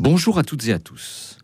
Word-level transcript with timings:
Bonjour 0.00 0.38
à 0.38 0.44
toutes 0.44 0.68
et 0.68 0.72
à 0.72 0.78
tous. 0.78 1.38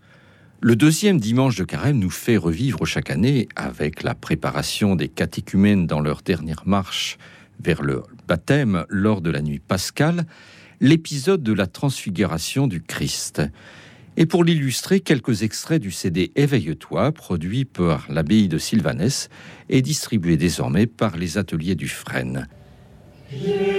Le 0.61 0.77
deuxième 0.77 1.19
dimanche 1.19 1.57
de 1.57 1.65
carême 1.65 1.99
nous 1.99 2.09
fait 2.09 2.37
revivre 2.37 2.87
chaque 2.87 3.11
année, 3.11 3.49
avec 3.57 4.05
la 4.05 4.15
préparation 4.15 4.95
des 4.95 5.09
catéchumènes 5.09 5.89
dans 5.89 5.99
leur 5.99 6.23
dernière 6.23 6.63
marche 6.65 7.19
vers 7.59 7.83
le 7.83 8.05
baptême 8.29 8.85
lors 8.89 9.23
de 9.23 9.31
la 9.31 9.43
nuit 9.43 9.59
pascale, 9.59 10.25
l'épisode 10.81 11.43
de 11.43 11.53
la 11.53 11.67
transfiguration 11.67 12.69
du 12.69 12.81
Christ. 12.81 13.43
Et 14.17 14.25
pour 14.25 14.45
l'illustrer, 14.45 15.01
quelques 15.01 15.43
extraits 15.43 15.83
du 15.83 15.91
CD 15.91 16.31
Éveille-toi, 16.37 17.11
produit 17.11 17.65
par 17.65 18.07
l'abbaye 18.09 18.47
de 18.47 18.59
Sylvanès 18.59 19.31
et 19.69 19.83
distribué 19.83 20.37
désormais 20.37 20.87
par 20.87 21.17
les 21.17 21.39
ateliers 21.39 21.75
du 21.75 21.89
Fresne. 21.89 22.47
Le 23.33 23.75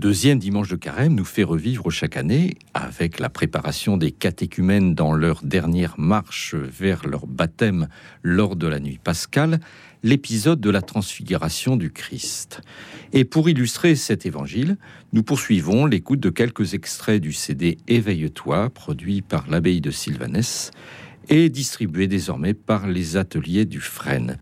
deuxième 0.00 0.38
dimanche 0.38 0.70
de 0.70 0.76
carême 0.76 1.14
nous 1.14 1.26
fait 1.26 1.42
revivre 1.42 1.90
chaque 1.90 2.16
année, 2.16 2.56
avec 2.72 3.20
la 3.20 3.28
préparation 3.28 3.98
des 3.98 4.12
catéchumènes 4.12 4.94
dans 4.94 5.12
leur 5.12 5.42
dernière 5.42 5.94
marche 5.98 6.54
vers 6.54 7.06
leur 7.06 7.26
baptême 7.26 7.86
lors 8.22 8.56
de 8.56 8.66
la 8.66 8.80
nuit 8.80 8.98
pascale, 9.02 9.60
l'épisode 10.02 10.58
de 10.58 10.70
la 10.70 10.80
transfiguration 10.80 11.76
du 11.76 11.92
Christ. 11.92 12.62
Et 13.12 13.26
pour 13.26 13.50
illustrer 13.50 13.94
cet 13.94 14.24
évangile, 14.24 14.78
nous 15.12 15.22
poursuivons 15.22 15.84
l'écoute 15.84 16.20
de 16.20 16.30
quelques 16.30 16.72
extraits 16.72 17.20
du 17.20 17.34
CD 17.34 17.76
Éveille-toi, 17.86 18.70
produit 18.70 19.20
par 19.20 19.50
l'abbaye 19.50 19.82
de 19.82 19.90
Sylvanès 19.90 20.70
et 21.28 21.50
distribué 21.50 22.06
désormais 22.06 22.54
par 22.54 22.88
les 22.88 23.18
ateliers 23.18 23.66
du 23.66 23.80
Frêne. 23.80 24.38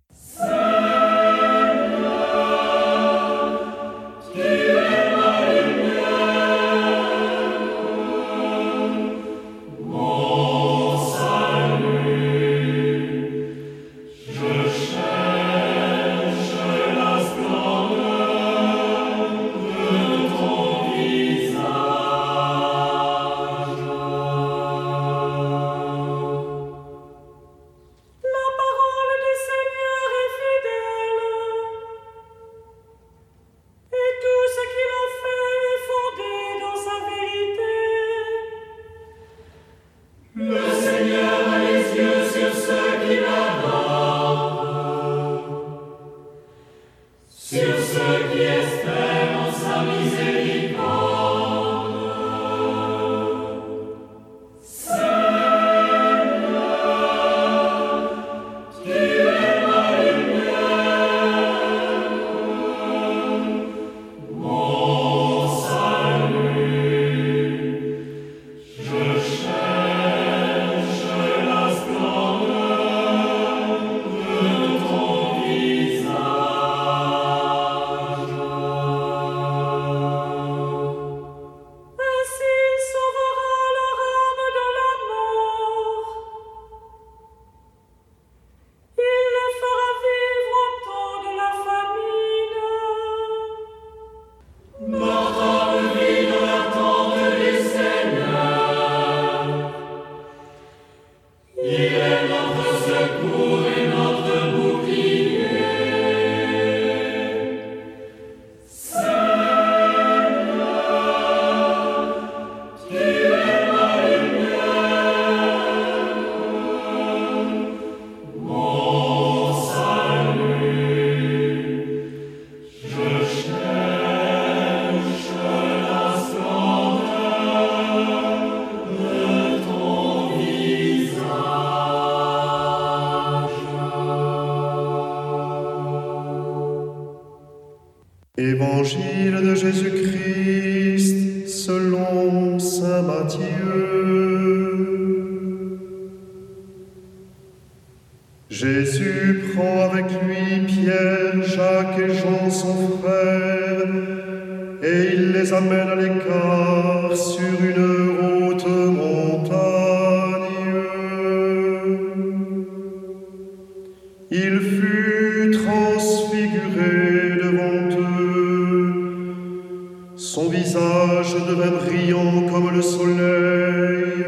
moi 171.07 171.23
je 171.23 171.39
devais 171.49 171.71
brillant 171.71 172.43
comme 172.51 172.71
le 172.75 172.83
soleil, 172.83 174.25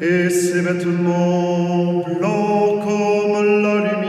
et 0.00 0.30
ses 0.30 0.60
vêtements 0.60 2.04
blancs 2.18 2.82
comme 2.86 3.36
la 3.64 3.76
lumière. 3.86 4.04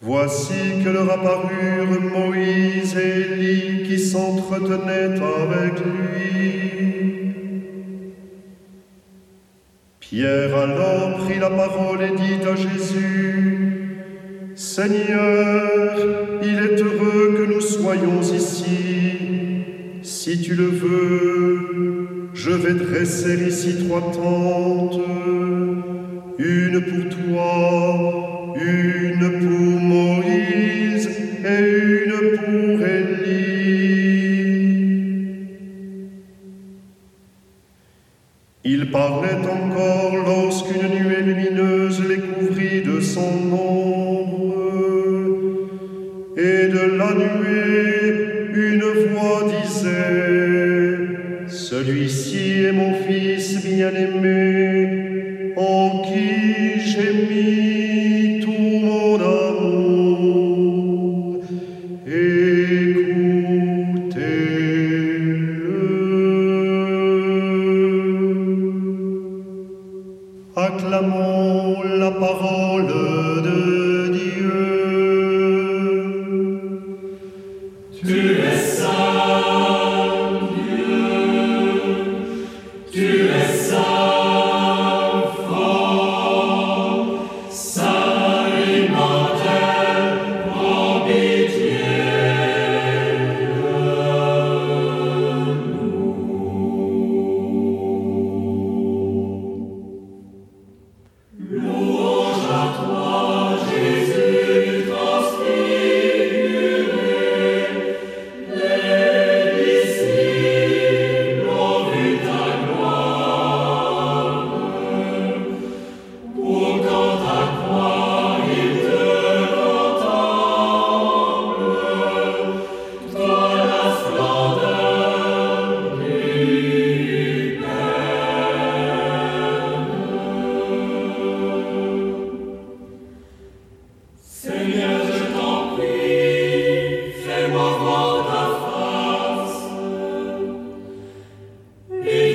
Voici 0.00 0.60
que 0.84 0.90
leur 0.90 1.10
apparurent 1.10 2.00
Moïse 2.14 2.96
et 2.96 3.32
Élie 3.32 3.82
qui 3.86 3.98
s'entretenaient 3.98 5.20
avec 5.42 5.74
lui. 5.84 6.26
Pierre 10.00 10.54
alors 10.56 11.18
prit 11.24 11.40
la 11.40 11.50
parole 11.50 12.02
et 12.02 12.14
dit 12.22 12.40
à 12.46 12.54
Jésus, 12.54 13.15
Seigneur, 14.76 15.96
il 16.42 16.58
est 16.58 16.78
heureux 16.82 17.34
que 17.34 17.50
nous 17.50 17.62
soyons 17.62 18.20
ici. 18.20 20.02
Si 20.02 20.42
tu 20.42 20.54
le 20.54 20.66
veux, 20.66 22.28
je 22.34 22.50
vais 22.50 22.74
dresser 22.74 23.42
ici 23.48 23.86
trois 23.86 24.02
tentes, 24.12 25.00
une 26.38 26.82
pour 26.82 27.08
toi, 27.16 28.05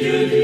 you 0.01 0.29
do. 0.29 0.40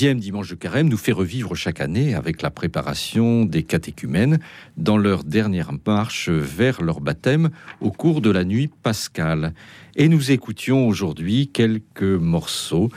Deuxième 0.00 0.18
dimanche 0.18 0.48
de 0.48 0.54
carême 0.54 0.88
nous 0.88 0.96
fait 0.96 1.12
revivre 1.12 1.54
chaque 1.54 1.82
année 1.82 2.14
avec 2.14 2.40
la 2.40 2.48
préparation 2.48 3.44
des 3.44 3.64
catéchumènes 3.64 4.38
dans 4.78 4.96
leur 4.96 5.24
dernière 5.24 5.72
marche 5.86 6.30
vers 6.30 6.80
leur 6.80 7.02
baptême 7.02 7.50
au 7.82 7.90
cours 7.90 8.22
de 8.22 8.30
la 8.30 8.44
nuit 8.44 8.70
pascale. 8.82 9.52
Et 9.96 10.08
nous 10.08 10.30
écoutions 10.30 10.88
aujourd'hui 10.88 11.50
quelques 11.52 12.02
morceaux 12.02 12.88